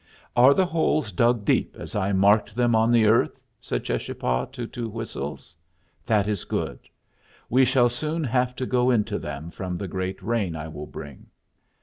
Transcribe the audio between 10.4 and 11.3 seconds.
I will bring.